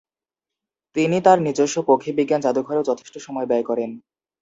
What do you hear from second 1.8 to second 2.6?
পক্ষীবিজ্ঞান